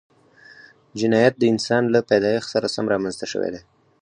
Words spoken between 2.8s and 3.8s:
رامنځته شوی دی